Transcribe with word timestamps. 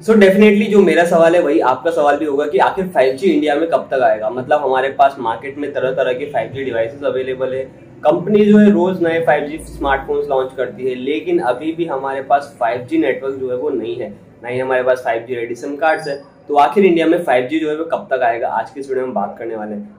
So 0.00 0.14
definitely 0.14 0.66
जो 0.66 0.80
मेरा 0.82 1.04
सवाल 1.04 1.34
है 1.34 1.40
वही 1.42 1.58
आपका 1.70 1.90
सवाल 1.90 2.16
भी 2.16 2.24
होगा 2.24 2.44
कि 2.46 2.58
आखिर 2.58 2.86
5G 2.92 3.24
इंडिया 3.24 3.54
में 3.54 3.68
कब 3.70 3.88
तक 3.90 4.02
आएगा? 4.02 4.28
मतलब 4.30 4.62
हमारे 4.62 4.88
पास 4.98 5.16
मार्केट 5.18 5.58
में 5.58 5.72
तरह 5.72 5.90
तरह 5.94 6.12
के 6.12 6.26
5G 6.32 6.64
डिवाइसेस 6.64 7.02
अवेलेबल 7.04 7.52
है। 7.54 7.62
कंपनी 8.04 8.44
जो 8.44 8.58
है 8.58 8.70
रोज 8.70 9.02
नए 9.02 9.18
5G 9.26 9.58
स्मार्टफोन्स 9.66 10.28
लॉन्च 10.28 10.52
करती 10.56 10.88
है 10.88 10.94
लेकिन 10.94 11.38
अभी 11.50 11.72
भी 11.72 11.86
हमारे 11.86 12.22
पास 12.22 12.56
5G 12.62 13.00
नेटवर्क 13.00 13.34
जो 13.40 13.50
है 13.50 13.56
वो 13.56 13.70
नहीं 13.70 13.96
है। 13.96 14.08
ना 14.42 14.48
ही 14.48 14.58
हमारे 14.58 14.82
पास 14.82 15.04
5G 15.06 15.34
रेडी 15.34 15.54
सिम 15.54 15.76
कार्ड्स 15.76 16.08
है। 16.08 16.16
तो 16.48 16.56
आखिर 16.58 16.84
इंडिया 16.84 17.06
में 17.06 17.18
5G 17.24 17.60
जो 17.60 17.68
है 17.70 17.76
वो 17.76 17.84
कब 17.92 18.08
तक 18.10 18.22
आएगा? 18.22 18.48
आज 18.50 18.70
की 18.70 18.80
इस 18.80 18.88
वीडियो 18.88 19.06
में 19.06 19.14
बात 19.14 19.36
करने 19.38 19.56
वाले 19.56 19.74
हैं। 19.74 19.98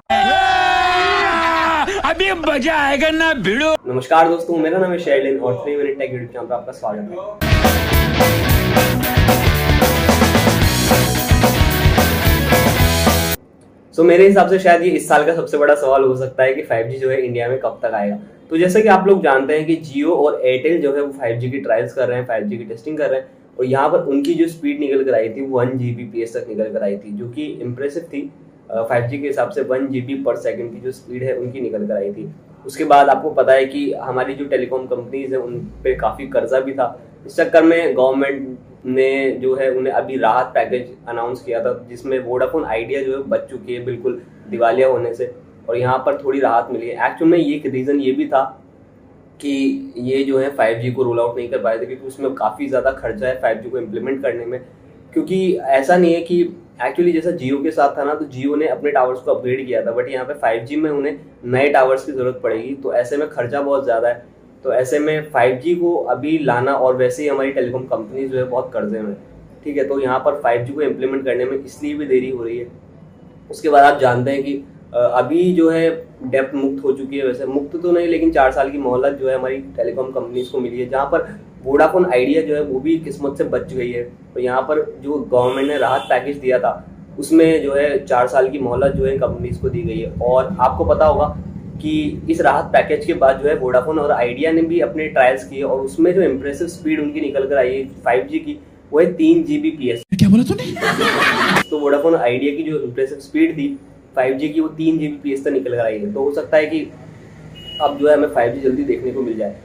अभी 2.05 2.31
मज़ा 2.41 2.79
आएगा 2.79 3.09
ना 3.11 3.33
भिड़ो। 3.35 3.75
नमस्कार 3.87 4.29
दोस्तों 4.29 4.57
मेरा 4.57 4.79
नाम 4.79 4.91
है 4.91 4.99
शैलिन 4.99 5.39
और 5.39 5.63
three 5.63 5.75
minute 5.75 5.99
tech 5.99 6.11
YouTube 6.11 6.29
channel 6.29 6.45
पर 6.45 6.55
आपका 6.55 6.71
स्वागत 6.73 7.05
है। 7.11 8.30
So, 14.01 14.07
मेरे 14.07 14.27
हिसाब 14.27 14.49
से 14.49 14.59
शायद 14.59 14.81
ये 14.81 14.89
इस 14.89 15.07
साल 15.07 15.25
का 15.25 15.33
सबसे 15.35 15.57
बड़ा 15.57 15.75
सवाल 15.75 16.03
हो 16.03 16.15
सकता 16.15 16.43
है 16.43 16.53
कि 16.53 16.61
5G 16.63 16.99
जो 16.99 17.09
है 17.09 17.21
इंडिया 17.21 17.49
में 17.49 17.59
कब 17.59 17.79
तक 17.83 17.91
आएगा। 17.93 18.19
तो 18.49 18.57
जैसे 18.57 18.81
कि 18.81 18.87
आप 18.89 19.07
लोग 19.07 19.21
जानते 19.23 19.57
हैं 19.57 19.65
कि 19.65 19.75
जियो 19.75 20.15
और 20.15 20.39
एयरटेल 20.45 20.81
जो 20.81 20.95
है 20.95 21.01
वो 21.01 21.11
5G 21.19 21.51
की 21.51 21.59
ट्रायल्स 21.59 21.93
कर 21.93 22.07
रहे 22.07 22.17
हैं 22.17 22.27
5G 22.27 22.57
की 22.57 22.65
टेस्टिंग 22.65 22.97
कर 22.97 23.09
रहे 23.09 23.19
हैं 23.19 23.27
और 23.59 23.65
यहाँ 23.65 23.89
पर 23.89 24.05
उनकी 24.05 24.33
जो 24.33 24.47
स्पीड 24.47 24.79
निकल 24.79 25.03
कर 25.03 25.15
आई 25.15 25.29
थी 25.29 25.45
one 25.45 25.77
G 25.77 25.91
B 25.95 26.03
P 26.03 26.21
S 26.21 26.35
तक 26.37 26.49
निकल 26.49 26.71
कर 26.73 26.83
आई 26.83 26.97
थी 26.97 27.11
जो 27.17 27.29
कि 27.29 27.45
इम्प्रेसिव 27.61 28.03
थी 28.03 28.21
फाइव 28.71 29.07
जी 29.07 29.17
के 29.17 29.27
हिसाब 29.27 29.49
से 29.49 29.61
वन 29.61 29.87
जी 29.87 30.01
बी 30.01 30.15
पर 30.23 30.35
सेकेंड 30.37 30.71
की 30.71 30.79
जो 30.81 30.91
स्पीड 30.91 31.23
है 31.23 31.37
उनकी 31.37 31.61
निकल 31.61 31.87
कर 31.87 31.95
आई 31.95 32.11
थी। 32.13 32.29
उसके 32.65 32.83
बाद 32.85 33.09
आपको 33.09 33.29
पता 33.31 33.53
है 33.53 33.65
कि 33.65 33.91
हमारी 34.01 34.33
जो 34.33 34.45
टेलीकॉम 34.45 34.85
कंपनीज़ 34.87 35.33
है 35.33 35.39
उन 35.39 35.57
पर 35.83 35.97
काफ़ी 35.99 36.27
कर्जा 36.27 36.59
भी 36.59 36.73
था। 36.73 36.87
इस 37.25 37.35
चक्कर 37.35 37.63
में 37.63 37.95
गवर्नमेंट 37.97 38.57
ने 38.87 39.31
जो 39.31 39.55
है, 39.55 39.69
उन्हें 39.71 39.93
अभी 39.93 40.17
राहत 40.17 40.51
पैकेज 40.53 40.95
अनाउंस 41.07 41.41
किया 41.43 41.63
था, 41.63 41.73
जिसमें 41.89 42.17
वोडाफोन 42.19 42.65
आइडिया 42.65 43.01
जो 43.01 43.17
है 43.17 43.23
बच 43.29 43.49
चुकी 43.49 43.73
है 43.73 43.83
बिल्कुल 43.85 44.21
दिवालिया 44.49 44.87
होने 44.87 45.13
से। 45.13 45.33
और 45.69 45.77
यहाँ 45.77 45.97
पर 46.05 46.17
थोड़ी 46.23 46.39
राहत 46.39 46.67
मिली 46.71 46.87
है। 46.87 47.05
एक्चुअल 47.05 47.31
में 47.31 47.37
ये 47.37 47.61
रीज़न 47.67 47.99
ये 47.99 48.11
भी 48.11 48.25
था 48.27 48.43
कि 49.39 49.93
ये 49.99 50.23
जो 50.23 50.39
है 50.39 50.49
5G 50.57 50.91
को 50.93 51.03
रोल 51.03 51.19
आउट 51.19 51.37
नहीं 51.37 51.49
कर 51.49 51.57
पाए 51.59 51.79
थे, 51.79 51.85
क्योंकि 51.85 52.07
उसमें 52.07 52.33
काफ़ी 52.35 52.67
ज़्यादा 52.67 52.91
खर्चा 52.93 53.27
है 53.27 53.39
5G 53.41 53.69
को 53.69 53.77
इम्प्लीमेंट 53.77 54.21
करने 54.21 54.45
में। 54.45 54.59
क्योंकि 55.13 55.55
ऐसा 55.57 55.97
नहीं 55.97 56.13
है 56.13 56.21
कि 56.21 56.41
एक्चुअली 56.83 57.11
जैसा 57.11 57.31
जियो 57.31 57.57
के 57.63 57.71
साथ 57.71 57.97
था 57.97 58.03
ना 58.03 58.13
तो 58.15 58.25
जियो 58.25 58.55
ने 58.55 58.67
अपने 58.67 58.91
टावर्स 58.91 59.19
को 59.21 59.31
अपग्रेड 59.31 59.65
किया 59.65 59.85
था 59.85 59.91
बट 59.91 60.09
यहाँ 60.09 60.25
पे 60.25 60.33
5G 60.39 60.75
में 60.75 60.89
उन्हें 60.89 61.19
नए 61.45 61.67
टावर्स 61.69 62.05
की 62.05 62.11
ज़रूरत 62.11 62.39
पड़ेगी 62.43 62.73
तो 62.83 62.93
ऐसे 62.93 63.17
में 63.17 63.27
खर्चा 63.29 63.61
बहुत 63.61 63.83
ज़्यादा 63.83 64.07
है। 64.07 64.23
तो 64.65 64.73
ऐसे 64.73 64.99
में 64.99 65.31
5G 65.31 65.75
को 65.75 65.95
अभी 66.09 66.37
लाना 66.37 66.73
और 66.75 66.95
वैसे 66.95 67.23
ही 67.23 67.29
हमारी 67.29 67.51
टेलीकॉम 67.51 67.83
कंपनी 67.85 68.27
जो 68.27 68.37
है 68.37 68.43
बहुत 68.43 68.69
कर्जे 68.73 68.99
में 68.99 69.13
ठीक 69.63 69.77
है 69.77 69.87
तो 69.87 69.99
यहाँ 69.99 70.19
पर 70.19 70.41
5G 70.41 70.73
को 70.73 70.81
इम्प्लीमेंट 70.81 71.23
करने 71.25 71.45
में 71.45 71.57
इसलिए 71.57 71.93
भी 71.93 72.05
देरी 72.05 72.29
हो 72.29 72.43
रही 72.43 72.57
है। 72.57 72.67
उसके 73.51 73.69
बाद 73.69 73.83
आप 73.83 73.99
जानते 73.99 74.31
हैं 74.31 74.43
कि 74.43 74.63
अभी 74.93 75.53
जो 75.53 75.69
है 75.69 75.89
डेप्थ 76.23 76.55
मुक्त 76.55 76.83
हो 76.83 76.91
चुकी 76.91 77.17
है 77.17 77.25
वैसे। 77.27 77.45
मुक्त 77.45 77.75
तो 77.81 77.91
नहीं, 77.91 78.07
लेकिन 78.07 78.31
चार 78.31 78.51
साल 78.51 78.69
की 78.71 78.77
मोहलत 78.77 79.17
जो 79.19 79.29
है 79.29 79.35
हमारी 79.35 79.57
टेलीकॉम 79.77 80.11
कंपनीज़ 80.11 80.51
को 80.51 80.59
मिली 80.59 80.79
है, 80.79 80.89
जहाँ 80.89 81.05
पर 81.05 81.27
वोडाफोन 81.63 82.05
आइडिया 82.05 82.41
जो 82.41 82.55
है 82.55 82.61
वो 82.63 82.79
भी 82.79 82.97
किस्मत 82.99 83.37
से 83.37 83.43
बच 83.45 83.73
गई 83.73 83.91
है। 83.91 84.03
तो 84.33 84.39
यहाँ 84.39 84.61
पर 84.61 84.81
जो 85.01 85.13
गवर्नमेंट 85.13 85.67
ने 85.67 85.77
राहत 85.77 86.01
पैकेज 86.09 86.37
दिया 86.37 86.59
था, 86.59 86.73
उसमें 87.19 87.63
जो 87.63 87.73
है 87.73 88.05
चार 88.05 88.27
साल 88.27 88.49
की 88.49 88.59
मोहलत 88.59 88.95
जो 88.95 89.05
है 89.05 89.17
कंपनीज़ 89.17 89.61
को 89.61 89.69
दी 89.69 89.81
गई 89.81 89.99
है। 89.99 90.11
और 90.21 90.55
आपको 90.59 90.85
पता 90.85 91.05
होगा 91.05 91.35
कि 91.81 92.21
इस 92.29 92.41
राहत 92.41 92.65
पैकेज 92.73 93.05
के 93.05 93.13
बाद 93.13 93.39
जो 93.43 93.49
है 93.49 93.55
वोडाफोन 93.55 93.99
और 93.99 94.11
आइडिया 94.11 94.51
ने 94.51 94.61
भी 94.61 94.79
अपने 94.79 95.07
ट्रायल्स 95.07 95.47
किए 95.49 95.61
और 95.63 95.81
उसमें 95.81 96.13
जो 96.13 96.21
इम्प्रेसिव 96.21 96.67
स्पीड 96.67 96.99
उनकी 97.01 97.21
निकल 97.21 97.47
कर 97.47 97.57
आई 97.57 97.75
है 97.75 97.85
फाइव 98.03 98.27
की 98.31 98.59
वो 98.91 98.99
है 98.99 99.13
तीन 99.13 99.43
जी 99.43 99.57
बी 99.57 99.71
पी 99.71 99.89
एस 99.89 100.03
क्या 100.13 100.29
बोला 100.29 100.43
तूने? 100.43 101.69
तो 101.69 101.79
वोडाफोन 101.79 102.15
आइडिया 102.15 102.55
की 102.55 102.63
जो 102.63 102.79
इम्प्रेसिव 102.79 103.17
स्पीड 103.17 103.57
थी 103.57 103.67
फाइव 104.15 104.37
जी 104.37 104.49
की 104.49 104.61
वो 104.61 104.67
तीन 104.67 104.97
जी 104.99 105.07
बी 105.07 105.19
पी 105.23 105.33
एस 105.33 105.43
तक 105.45 105.51
निकल 105.51 105.75
कर 105.75 105.85
आई 105.85 105.99
है। 105.99 106.13
तो 106.13 106.23
हो 106.23 106.33
सकता 106.33 106.57
है 106.57 106.65
कि 106.65 106.87
अब 107.81 107.97
जो 107.97 108.07
है 108.07 108.15
हमें 108.17 108.27
फाइव 108.27 108.53
जी 108.53 108.61
जल्दी 108.61 108.83
देखने 108.83 109.11
को 109.11 109.21
मिल 109.21 109.37
जाए। 109.37 109.55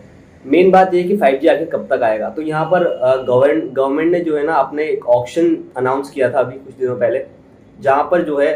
मेन 0.44 0.70
बात 0.70 0.94
यह 0.94 1.02
है 1.02 1.08
कि 1.08 1.16
फाइव 1.16 1.38
जी 1.38 1.48
आगे 1.48 1.64
कब 1.64 1.86
तक 1.90 2.02
आएगा? 2.02 2.28
तो 2.28 2.42
यहाँ 2.42 2.64
पर 2.64 2.84
गवर्नमेंट 3.28 3.72
गवर्नमेंट 3.72 4.12
ने 4.12 4.20
जो 4.20 4.36
है 4.36 4.44
ना 4.44 4.54
अपने 4.54 4.84
एक 4.84 5.06
ऑप्शन 5.08 5.56
अनाउंस 5.76 6.10
किया 6.10 6.30
था 6.32 6.38
अभी 6.40 6.58
कुछ 6.58 6.74
दिनों 6.74 6.96
पहले 6.96 7.24
जहाँ 7.80 8.08
पर 8.10 8.22
जो 8.22 8.38
है 8.38 8.52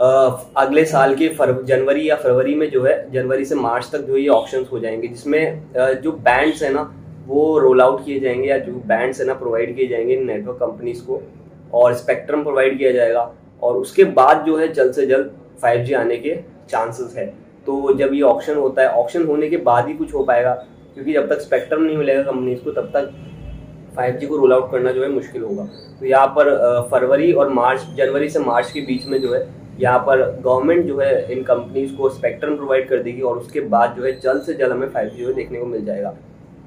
अगले 0.00 0.84
साल 0.84 1.14
के 1.14 1.28
जनवरी 1.64 2.08
या 2.08 2.14
फरवरी 2.16 2.54
में 2.54 2.68
जो 2.70 2.84
है, 2.84 3.10
जनवरी 3.12 3.44
से 3.44 3.54
मार्च 3.54 3.90
तक 3.92 4.00
जो 4.00 4.16
ये 4.16 4.28
ऑप्शन 4.28 4.64
हो 4.72 4.78
जाएँगे, 4.78 5.08
जिसमें 5.08 5.72
जो 6.02 6.12
बैंड्स 6.12 6.62
है 6.62 6.72
ना, 6.72 6.82
वो 7.26 7.58
रोल 7.58 7.80
आउट 7.80 8.04
किए 8.04 8.20
जाएँगे 8.20 8.48
या 8.48 8.58
जो 8.58 8.72
बैंड्स 8.86 9.20
है 9.20 9.26
ना 9.26 9.34
प्रोवाइड 9.34 9.74
किए 9.76 9.86
जाएँगे 9.88 10.16
नेटवर्क 10.16 10.56
कंपनीज़ 10.56 11.02
को, 11.04 11.20
और 11.74 11.94
स्पेक्ट्रम 11.94 12.42
प्रोवाइड 12.42 12.78
किया 12.78 12.92
जाएगा, 12.92 13.30
और 13.62 13.76
उसके 13.76 14.04
बाद 14.04 14.44
जो 14.46 14.56
है, 14.56 14.72
जल्द 14.72 14.92
से 14.92 15.06
जल्द 15.06 15.30
फाइव 15.62 15.94
आने 15.98 16.16
के 16.16 16.36
चांसेस 16.70 17.14
है। 17.16 17.26
तो 17.66 17.94
जब 17.94 18.14
ये 18.14 18.22
ऑप्शन 18.22 18.56
होता 18.56 18.82
है 18.82 18.88
ऑप्शन 18.94 19.26
होने 19.26 19.48
के 19.48 19.56
बाद 19.58 19.88
ही 19.88 19.94
कुछ 19.94 20.14
हो 20.14 20.24
पाएगा, 20.24 20.54
क्योंकि 20.94 21.12
जब 21.12 21.28
तक 21.28 21.40
स्पेक्ट्रम 21.40 21.82
नहीं 21.82 21.96
मिलेगा 21.96 22.22
कंपनीज़ 22.22 22.64
को, 22.64 22.70
तब 22.72 22.90
तक 22.96 23.12
5G 23.96 24.26
को 24.26 24.36
रोल 24.36 24.52
आउट 24.52 24.70
करना 24.72 24.92
जो 24.92 25.02
है 25.02 25.08
मुश्किल 25.10 25.42
होगा। 25.42 25.68
तो 26.00 26.06
यहाँ 26.06 26.26
पर 26.28 26.88
फरवरी 26.90 27.32
और 27.32 27.48
मार्च, 27.52 27.86
जनवरी 27.96 28.28
से 28.28 28.38
मार्च 28.40 28.70
के 28.70 28.80
बीच 28.80 29.06
में 29.06 29.20
जो 29.20 29.34
है 29.34 29.48
यहाँ 29.80 29.98
पर 30.06 30.22
गवर्नमेंट 30.44 30.86
जो 30.86 30.98
है 30.98 31.32
इन 31.32 31.42
कंपनीज़ 31.42 31.94
को 31.96 32.08
स्पेक्ट्रम 32.10 32.56
प्रोवाइड 32.56 32.88
कर 32.88 33.02
देगी 33.02 33.20
और 33.22 33.38
उसके 33.38 33.60
बाद 33.68 33.94
जो 33.96 34.04
है 34.04 34.12
जल्द 34.20 34.42
से 34.42 34.54
जल्द 34.54 34.72
हमें 34.72 34.88
फाइव 34.88 35.08
जी 35.08 35.32
देखने 35.34 35.58
को 35.58 35.66
मिल 35.66 35.84
जाएगा। 35.84 36.14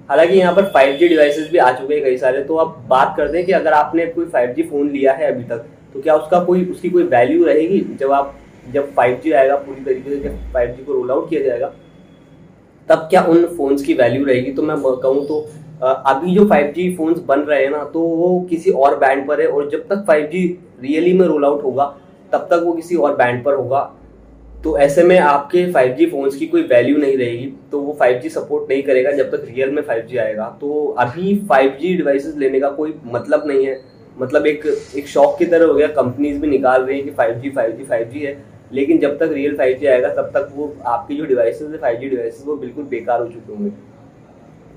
हालाँकि 0.10 0.38
यहाँ 0.38 0.54
पर 0.56 0.64
5G 0.72 1.08
डिवाइसेस 1.10 1.50
भी 1.52 1.58
आ 1.58 1.72
चुके 1.72 1.94
हैं 1.94 2.04
कई 2.04 2.18
सारे 2.18 2.44
तो 2.44 2.56
अब 2.56 2.76
बात 2.90 3.14
करते 3.18 3.38
हैं 3.38 3.46
कि 3.46 3.52
अगर 3.52 3.74
आपने 3.74 4.06
कोई 4.08 4.26
5G 4.28 4.70
फ़ोन 4.70 4.90
लिया 4.90 5.14
है 5.14 5.32
अभी 5.34 5.44
तक 5.44 5.66
तो 5.94 6.02
क्या 6.02 6.16
उसका 6.16 6.44
कोई, 6.44 6.66
उसकी 6.66 6.90
कोई 6.90 7.04
वैल्यू 7.06 7.46
रहेगी 7.46 7.80
जब 8.00 8.12
आप, 8.12 8.34
जब 8.74 8.94
5G 8.96 9.34
आएगा 9.34 9.56
पूरी 9.58 9.84
तरीके 9.86 10.10
से, 10.10 10.18
जब 10.20 10.54
5G 10.54 10.86
को 10.86 10.94
रोल 10.94 11.12
आउट 11.12 11.30
किया 11.30 11.42
जाएगा, 11.42 11.72
तब 12.90 13.08
क्या 13.10 13.22
उन 13.24 13.46
फोन्स 13.58 13.84
की 13.84 13.94
वैल्यू 13.94 14.26
रहेगी? 14.26 14.52
तो 14.52 14.62
मैं 14.62 14.78
कहूँ 14.78 15.26
तो 15.28 15.40
अभी 15.84 16.36
जो 16.36 16.46
5G 16.46 16.96
फोन्स 16.98 17.20
बन 17.28 17.40
रहे 17.42 17.64
हैं 17.64 17.70
ना 17.72 17.84
तो 17.94 18.00
वो 18.02 18.40
किसी 18.50 18.72
और 18.72 18.98
बैंड 19.00 19.28
पर 19.28 19.42
है 19.42 19.48
और 19.48 19.70
जब 19.70 19.88
तक 19.88 20.06
5G 20.10 20.48
रियली 20.82 21.14
में 21.14 21.26
रोल 21.26 21.46
आउट 21.46 21.64
होगा 21.64 21.86
तब 22.34 22.48
तक 22.52 22.64
वो 22.64 22.74
किसी 22.74 22.96
और 22.96 23.16
बैंड 23.16 23.44
पर 23.44 23.54
होगा। 23.54 23.80
तो 24.64 24.78
ऐसे 24.78 25.04
में 25.04 25.18
आपके 25.20 25.66
5G 25.72 26.06
फोन्स 26.12 26.36
की 26.36 26.46
कोई 26.48 26.62
वैल्यू 26.64 26.98
नहीं 26.98 27.18
रहेगी 27.18 27.52
तो 27.72 27.80
वो 27.80 27.98
5G 28.02 28.30
सपोर्ट 28.30 28.70
नहीं 28.70 28.84
करेगा 28.84 29.12
जब 29.12 29.32
तक 29.32 29.46
रियल 29.48 29.72
में 29.72 29.82
5G 29.82 30.18
आएगा। 30.18 30.46
तो 30.62 30.86
अभी 31.00 31.36
5G 31.50 31.96
डिवाइसेस 31.98 32.36
लेने 32.38 32.60
का 32.60 32.70
कोई 32.70 32.94
मतलब 33.06 33.48
नहीं 33.48 33.66
है। 33.66 33.80
मतलब 34.18 34.46
एक 34.48 34.66
एक 34.96 35.08
शौक 35.08 35.38
की 35.40 35.46
तरह 35.46 35.66
हो 35.66 35.74
गया 35.74 35.88
कंपनीज़ 35.94 36.40
भी 36.40 36.48
निकाल 36.48 36.84
रही 36.84 36.98
है 36.98 37.04
कि 37.04 37.12
5G 37.12 37.52
5G 37.56 37.88
5G 37.90 38.26
है, 38.26 38.38
लेकिन 38.74 39.00
जब 39.00 39.18
तक 39.18 39.30
रियल 39.34 39.56
5G 39.58 39.88
आएगा, 39.88 40.10
तब 40.10 40.30
तक 40.34 40.50
वो 40.56 40.76
आपकी 40.86 41.18
जो 41.18 41.26
डिवाइसेस 41.26 41.72
है 41.72 41.80
5G 41.80 42.10
डिवाइसेस 42.10 42.44
वो 42.46 42.56
बिल्कुल 42.56 42.84
बेकार 42.84 43.20
हो 43.22 43.28
चुके 43.28 43.54
होंगे। 43.54 43.70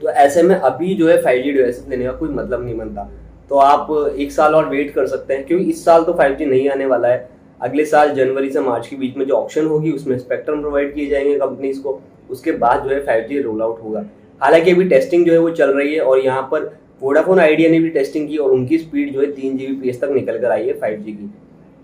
तो 0.02 0.08
ऐसे 0.08 0.42
में 0.42 0.54
अभी 0.54 0.94
जो 0.94 1.08
है 1.08 1.22
5G 1.22 1.52
डिवाइसेस 1.52 1.86
लेने 1.88 2.04
का 2.04 2.12
कोई 2.12 2.28
मतलब 2.28 2.64
नहीं 2.64 2.76
बनता। 2.78 3.08
तो 3.50 3.58
आप 3.58 4.14
एक 4.18 4.32
साल 4.32 4.54
और 4.54 4.68
वेट 4.68 4.94
कर 4.94 5.06
सकते 5.06 5.34
हैं, 5.34 5.46
क्योंकि 5.46 5.64
इस 5.64 5.84
साल 5.84 6.04
तो 6.04 6.12
5G 6.12 6.46
नहीं 6.46 6.68
आने 6.68 6.86
वाला 6.86 7.08
है। 7.08 7.35
अगले 7.60 7.84
साल 7.84 8.10
जनवरी 8.14 8.50
से 8.50 8.60
मार्च 8.60 8.86
के 8.86 8.96
बीच 8.96 9.16
में 9.16 9.26
जो 9.26 9.34
ऑप्शन 9.34 9.66
होगी, 9.66 9.90
उसमें 9.90 10.18
स्पेक्ट्रम 10.18 10.60
प्रोवाइड 10.60 10.94
किए 10.94 11.06
जाएँगे 11.06 11.38
कंपनीज़ 11.38 11.80
को। 11.82 12.00
उसके 12.30 12.52
बाद 12.52 12.84
जो 12.84 12.90
है 12.90 13.00
फाइव 13.00 13.26
जी 13.28 13.40
रोल 13.42 13.62
आउट 13.62 13.82
होगा। 13.82 14.04
हालाँकि 14.40 14.70
अभी 14.70 14.84
टेस्टिंग 14.84 15.26
जो 15.26 15.32
है 15.32 15.38
वो 15.38 15.50
चल 15.50 15.70
रही 15.70 15.94
है 15.94 16.00
और 16.00 16.18
यहाँ 16.18 16.42
पर 16.42 16.64
वोडाफोन 17.02 17.40
आइडिया 17.40 17.70
ने 17.70 17.78
भी 17.80 17.88
टेस्टिंग 17.88 18.28
की 18.28 18.36
और 18.36 18.50
उनकी 18.50 18.78
स्पीड 18.78 19.12
जो 19.12 19.20
है 19.20 19.30
तीन 19.32 19.56
जीबी 19.58 19.92
तक 19.92 20.10
निकल 20.10 20.38
कर 20.38 20.50
आई 20.50 20.66
है 20.66 20.72
फाइव 20.72 21.00
जी 21.00 21.12
की। 21.12 21.30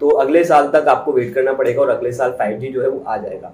तो 0.01 0.09
अगले 0.09 0.45
साल 0.45 0.69
तक 0.69 0.89
आपको 0.89 1.13
वेट 1.13 1.33
करना 1.35 1.53
पड़ेगा 1.53 1.81
और 1.83 1.89
अगले 1.89 2.13
साल 2.13 2.31
5G 2.41 2.73
जो 2.73 2.83
है 2.83 2.89
वो 2.89 3.03
आ 3.09 3.17
जाएगा। 3.17 3.53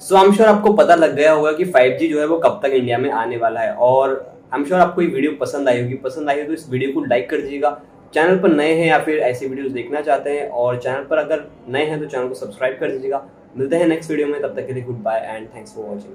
सो 0.00 0.16
आई 0.16 0.24
एम 0.24 0.32
श्योर 0.32 0.48
आपको 0.48 0.72
पता 0.72 0.94
लग 0.94 1.14
गया 1.16 1.32
होगा 1.32 1.52
कि 1.52 1.64
5G 1.66 2.08
जो 2.08 2.20
है 2.20 2.26
वो 2.26 2.38
कब 2.38 2.60
तक 2.62 2.70
इंडिया 2.70 2.98
में 2.98 3.10
आने 3.10 3.36
वाला 3.36 3.60
है। 3.60 3.72
और 3.72 4.14
आई 4.52 4.60
एम 4.60 4.64
श्योर 4.64 4.80
आपको 4.80 5.02
ये 5.02 5.08
वीडियो 5.08 5.32
पसंद 5.40 5.68
आई 5.68 5.82
होगी। 5.82 5.94
पसंद 5.94 6.30
आई 6.30 6.40
हो 6.40 6.46
तो 6.46 6.52
इस 6.52 6.68
वीडियो 6.70 6.92
को 6.92 7.04
लाइक 7.04 7.28
कर 7.30 7.40
दीजिएगा। 7.40 7.80
चैनल 8.12 8.38
पर 8.38 8.48
नए 8.50 8.72
हैं 8.74 8.86
या 8.86 8.98
फिर 9.04 9.18
ऐसी 9.20 9.46
वीडियोस 9.46 9.72
देखना 9.72 10.00
चाहते 10.00 10.30
हैं 10.30 10.48
और 10.50 10.78
चैनल 10.78 11.04
पर 11.10 11.18
अगर 11.18 11.44
नए 11.68 11.84
हैं 11.86 11.98
तो 12.00 12.06
चैनल 12.06 12.28
को 12.28 12.34
सब्सक्राइब 12.34 12.76
कर 12.80 12.90
दीजिएगा। 12.90 13.22
मिलते 13.56 13.76
हैं 13.76 13.86
नेक्स्ट 13.86 14.10
वीडियो 14.10 14.26
में, 14.28 14.40
तब 14.42 14.56
तक 14.56 14.66
के 14.66 14.72
लिए 14.72 14.82
goodbye 15.02 15.20
and 15.20 15.48
thanks 15.54 15.74
for 15.74 15.84
watching 15.84 16.14